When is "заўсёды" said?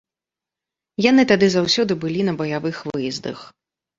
1.57-1.97